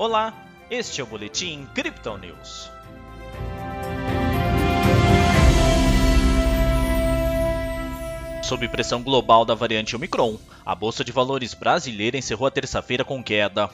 Olá, 0.00 0.32
este 0.70 1.02
é 1.02 1.04
o 1.04 1.06
Boletim 1.06 1.68
Crypto 1.74 2.16
News. 2.16 2.70
Sob 8.42 8.66
pressão 8.68 9.02
global 9.02 9.44
da 9.44 9.54
variante 9.54 9.94
Omicron, 9.94 10.38
a 10.64 10.74
Bolsa 10.74 11.04
de 11.04 11.12
Valores 11.12 11.52
brasileira 11.52 12.16
encerrou 12.16 12.48
a 12.48 12.50
terça-feira 12.50 13.04
com 13.04 13.22
queda. 13.22 13.68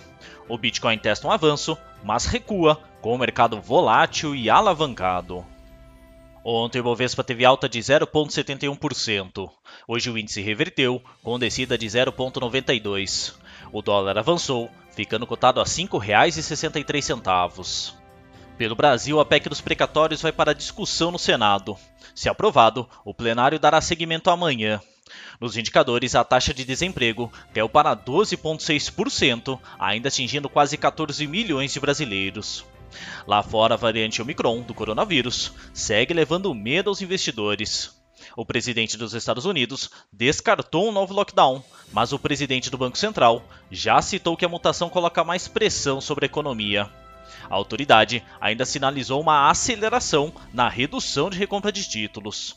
O 0.48 0.58
Bitcoin 0.58 0.98
testa 0.98 1.28
um 1.28 1.30
avanço, 1.30 1.78
mas 2.02 2.26
recua, 2.26 2.80
com 3.00 3.14
o 3.14 3.18
mercado 3.18 3.60
volátil 3.60 4.34
e 4.34 4.50
alavancado. 4.50 5.46
Ontem 6.48 6.78
o 6.78 6.82
Ibovespa 6.82 7.24
teve 7.24 7.44
alta 7.44 7.68
de 7.68 7.80
0,71%. 7.80 9.50
Hoje 9.88 10.08
o 10.08 10.16
índice 10.16 10.40
reverteu, 10.40 11.02
com 11.20 11.40
descida 11.40 11.76
de 11.76 11.88
0,92%. 11.88 13.34
O 13.72 13.82
dólar 13.82 14.16
avançou, 14.16 14.70
ficando 14.92 15.26
cotado 15.26 15.58
a 15.58 15.64
R$ 15.64 15.68
5,63. 15.68 17.94
Pelo 18.56 18.76
Brasil, 18.76 19.18
a 19.18 19.24
PEC 19.24 19.48
dos 19.48 19.60
precatórios 19.60 20.22
vai 20.22 20.30
para 20.30 20.54
discussão 20.54 21.10
no 21.10 21.18
Senado. 21.18 21.76
Se 22.14 22.28
aprovado, 22.28 22.88
o 23.04 23.12
plenário 23.12 23.58
dará 23.58 23.80
seguimento 23.80 24.30
amanhã. 24.30 24.80
Nos 25.40 25.56
indicadores, 25.56 26.14
a 26.14 26.22
taxa 26.22 26.54
de 26.54 26.64
desemprego 26.64 27.28
caiu 27.52 27.68
para 27.68 27.96
12,6%, 27.96 29.58
ainda 29.80 30.06
atingindo 30.06 30.48
quase 30.48 30.76
14 30.76 31.26
milhões 31.26 31.72
de 31.72 31.80
brasileiros. 31.80 32.64
Lá 33.26 33.42
fora, 33.42 33.74
a 33.74 33.76
variante 33.76 34.22
Omicron 34.22 34.62
do 34.62 34.74
coronavírus 34.74 35.52
segue 35.72 36.14
levando 36.14 36.54
medo 36.54 36.90
aos 36.90 37.02
investidores. 37.02 37.94
O 38.36 38.44
presidente 38.44 38.96
dos 38.96 39.14
Estados 39.14 39.44
Unidos 39.44 39.90
descartou 40.12 40.88
um 40.88 40.92
novo 40.92 41.14
lockdown, 41.14 41.62
mas 41.92 42.12
o 42.12 42.18
presidente 42.18 42.70
do 42.70 42.78
Banco 42.78 42.98
Central 42.98 43.42
já 43.70 44.00
citou 44.02 44.36
que 44.36 44.44
a 44.44 44.48
mutação 44.48 44.88
coloca 44.88 45.24
mais 45.24 45.48
pressão 45.48 46.00
sobre 46.00 46.24
a 46.24 46.26
economia. 46.26 46.90
A 47.48 47.54
autoridade 47.54 48.22
ainda 48.40 48.64
sinalizou 48.64 49.20
uma 49.20 49.50
aceleração 49.50 50.32
na 50.52 50.68
redução 50.68 51.30
de 51.30 51.38
recompra 51.38 51.72
de 51.72 51.88
títulos. 51.88 52.56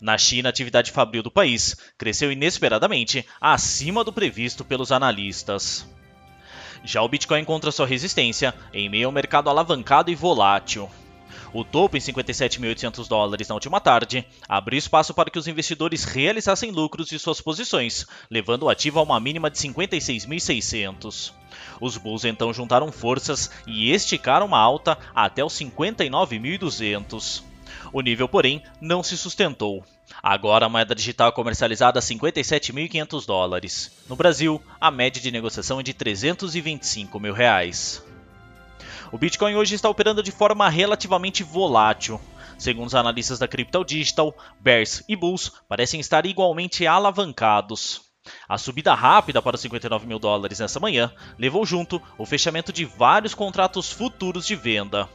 Na 0.00 0.16
China, 0.16 0.48
a 0.48 0.50
atividade 0.50 0.92
fabril 0.92 1.22
do 1.22 1.30
país 1.30 1.76
cresceu 1.98 2.30
inesperadamente 2.30 3.26
acima 3.40 4.04
do 4.04 4.12
previsto 4.12 4.64
pelos 4.64 4.92
analistas. 4.92 5.86
Já 6.84 7.02
o 7.02 7.08
Bitcoin 7.08 7.40
encontra 7.40 7.72
sua 7.72 7.86
resistência 7.86 8.54
em 8.72 8.88
meio 8.88 9.06
ao 9.06 9.12
mercado 9.12 9.48
alavancado 9.48 10.10
e 10.10 10.14
volátil. 10.14 10.88
O 11.52 11.64
topo 11.64 11.96
em 11.96 12.00
57.800 12.00 13.08
dólares 13.08 13.48
na 13.48 13.54
última 13.54 13.80
tarde 13.80 14.26
abriu 14.48 14.78
espaço 14.78 15.14
para 15.14 15.30
que 15.30 15.38
os 15.38 15.48
investidores 15.48 16.04
realizassem 16.04 16.70
lucros 16.70 17.08
de 17.08 17.18
suas 17.18 17.40
posições, 17.40 18.06
levando 18.30 18.64
o 18.64 18.68
ativo 18.68 18.98
a 18.98 19.02
uma 19.02 19.18
mínima 19.18 19.50
de 19.50 19.58
56.600. 19.58 21.32
Os 21.80 21.96
bulls 21.96 22.24
então 22.24 22.52
juntaram 22.52 22.92
forças 22.92 23.50
e 23.66 23.90
esticaram 23.90 24.46
uma 24.46 24.58
alta 24.58 24.98
até 25.14 25.44
os 25.44 25.54
59.200. 25.54 27.42
O 27.92 28.00
nível, 28.00 28.28
porém, 28.28 28.62
não 28.80 29.02
se 29.02 29.16
sustentou. 29.16 29.84
Agora 30.22 30.66
a 30.66 30.68
moeda 30.68 30.94
digital 30.94 31.28
é 31.28 31.32
comercializada 31.32 31.98
a 31.98 32.02
57.500 32.02 33.26
dólares. 33.26 33.92
No 34.08 34.16
Brasil, 34.16 34.62
a 34.80 34.90
média 34.90 35.20
de 35.20 35.30
negociação 35.30 35.80
é 35.80 35.82
de 35.82 35.92
325 35.92 37.18
mil 37.20 37.32
reais. 37.32 38.04
O 39.12 39.18
Bitcoin 39.18 39.54
hoje 39.54 39.74
está 39.74 39.88
operando 39.88 40.22
de 40.22 40.32
forma 40.32 40.68
relativamente 40.68 41.42
volátil. 41.42 42.20
Segundo 42.58 42.88
os 42.88 42.94
analistas 42.94 43.38
da 43.38 43.46
Crypto 43.46 43.84
Digital, 43.84 44.34
Bears 44.60 45.04
e 45.08 45.14
Bulls 45.14 45.52
parecem 45.68 46.00
estar 46.00 46.24
igualmente 46.26 46.86
alavancados. 46.86 48.06
A 48.48 48.58
subida 48.58 48.94
rápida 48.94 49.40
para 49.40 49.54
os 49.54 49.62
59 49.62 50.06
mil 50.06 50.18
dólares 50.18 50.58
nessa 50.58 50.80
manhã 50.80 51.12
levou 51.38 51.64
junto 51.64 52.02
o 52.18 52.26
fechamento 52.26 52.72
de 52.72 52.84
vários 52.84 53.34
contratos 53.34 53.92
futuros 53.92 54.46
de 54.46 54.56
venda. 54.56 55.08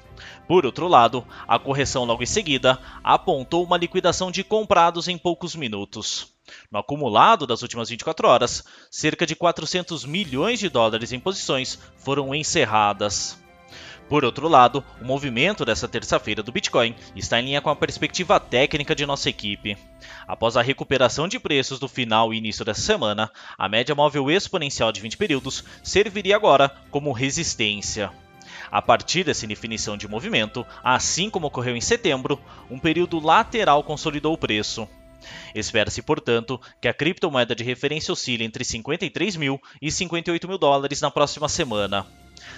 Por 0.48 0.66
outro 0.66 0.88
lado, 0.88 1.26
a 1.48 1.58
correção 1.58 2.04
logo 2.04 2.24
em 2.24 2.26
seguida 2.26 2.80
apontou 3.04 3.64
uma 3.64 3.78
liquidação 3.78 4.32
de 4.32 4.44
comprados 4.44 5.08
em 5.08 5.18
poucos 5.18 5.56
minutos. 5.56 6.34
No 6.72 6.80
acumulado 6.80 7.48
das 7.48 7.62
últimas 7.62 7.90
24 7.90 8.28
horas, 8.28 8.64
cerca 8.90 9.26
de 9.26 9.36
400 9.36 10.06
milhões 10.06 10.60
de 10.60 10.70
dólares 10.70 11.12
em 11.12 11.20
posições 11.20 11.80
foram 11.98 12.34
encerradas. 12.36 13.42
Por 14.12 14.26
outro 14.26 14.50
lado, 14.50 14.84
o 15.00 15.06
movimento 15.06 15.64
dessa 15.64 15.88
terça-feira 15.88 16.44
do 16.44 16.52
Bitcoin 16.52 16.94
está 17.16 17.40
em 17.40 17.46
linha 17.46 17.62
com 17.62 17.70
a 17.70 17.76
perspectiva 17.78 18.42
técnica 18.42 18.94
de 18.94 19.06
nossa 19.06 19.30
equipe. 19.30 19.78
Após 20.28 20.58
a 20.58 20.62
recuperação 20.62 21.30
de 21.30 21.40
preços 21.40 21.80
do 21.80 21.88
final 21.88 22.34
e 22.34 22.38
início 22.38 22.66
dessa 22.66 22.81
semana, 22.81 23.31
a 23.58 23.70
média 23.70 23.96
móvel 23.96 24.30
exponencial 24.30 24.92
de 24.92 25.00
20 25.00 25.16
períodos 25.16 25.64
serviria 25.81 26.36
agora 26.36 26.70
como 26.90 27.14
resistência. 27.14 28.12
A 28.72 28.81
partir 28.81 29.23
dessa 29.23 29.47
definição 29.47 29.97
de 29.97 30.07
movimento, 30.07 30.66
assim 30.84 31.29
como 31.29 31.47
ocorreu 31.47 31.75
em 31.75 31.81
setembro, 31.81 32.39
um 32.69 32.79
período 32.79 33.19
lateral 33.19 33.84
consolidou 33.84 34.34
o 34.34 34.38
preço. 34.38 34.88
Espera-se, 35.53 36.01
portanto, 36.01 36.59
que 36.79 36.88
a 36.88 36.94
criptomoeda 36.94 37.56
de 37.56 37.63
referência 37.63 38.12
oscile 38.12 38.44
entre 38.44 38.63
53 38.63 39.35
mil 39.35 39.62
e 39.81 39.91
58 39.91 40.47
mil 40.47 40.57
dólares 40.57 41.01
na 41.01 41.12
próxima 41.12 41.47
semana. 41.47 42.06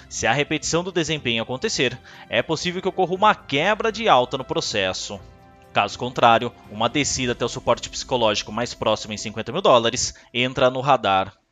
Se 0.08 0.26
a 0.26 0.32
repetição 0.32 0.82
do 0.82 0.92
desempenho 0.92 1.42
acontecer, 1.42 1.98
é 2.28 2.42
possível 2.42 2.80
que 2.80 2.88
ocorra 2.88 3.14
uma 3.14 3.34
quebra 3.34 3.92
de 3.92 4.08
alta 4.08 4.38
no 4.38 4.44
processo. 4.44 5.20
Caso 5.72 5.98
contrário, 5.98 6.52
uma 6.70 6.88
descida 6.88 7.32
até 7.32 7.44
o 7.44 7.48
suporte 7.48 7.90
psicológico 7.90 8.52
mais 8.52 8.72
próximo 8.72 9.12
em 9.12 9.18
50 9.18 9.52
mil 9.52 9.60
dólares 9.60 10.14
entra 10.32 10.70
no 10.70 10.80
radar. 10.80 11.43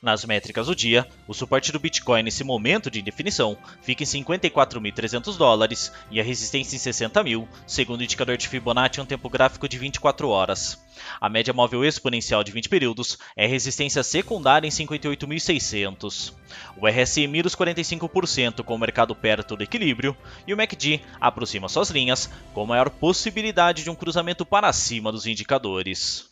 Nas 0.00 0.24
métricas 0.24 0.66
do 0.66 0.74
dia, 0.74 1.06
o 1.28 1.34
suporte 1.34 1.70
do 1.70 1.78
Bitcoin 1.78 2.22
nesse 2.22 2.42
momento 2.42 2.90
de 2.90 3.00
indefinição 3.00 3.56
fica 3.82 4.02
em 4.02 4.06
54.300 4.06 5.36
dólares 5.36 5.92
e 6.10 6.20
a 6.20 6.24
resistência 6.24 6.74
em 6.74 6.78
60 6.78 7.22
mil, 7.22 7.48
segundo 7.66 8.00
o 8.00 8.04
indicador 8.04 8.36
de 8.36 8.48
Fibonacci 8.48 8.98
em 8.98 9.02
um 9.02 9.06
tempo 9.06 9.30
gráfico 9.30 9.68
de 9.68 9.78
24 9.78 10.28
horas. 10.28 10.82
A 11.20 11.28
média 11.28 11.52
móvel 11.52 11.84
exponencial 11.84 12.42
de 12.42 12.52
20 12.52 12.68
períodos 12.68 13.18
é 13.36 13.46
resistência 13.46 14.02
secundária 14.02 14.66
em 14.66 14.70
58.600. 14.70 16.32
O 16.76 16.86
RSI 16.86 17.26
mira 17.26 17.46
os 17.46 17.54
45% 17.54 18.62
com 18.64 18.74
o 18.74 18.78
mercado 18.78 19.14
perto 19.14 19.56
do 19.56 19.62
equilíbrio 19.62 20.16
e 20.46 20.52
o 20.52 20.56
MACD 20.56 21.00
aproxima 21.20 21.68
suas 21.68 21.90
linhas 21.90 22.30
com 22.52 22.66
maior 22.66 22.90
possibilidade 22.90 23.84
de 23.84 23.90
um 23.90 23.94
cruzamento 23.94 24.44
para 24.44 24.72
cima 24.72 25.12
dos 25.12 25.26
indicadores. 25.26 26.31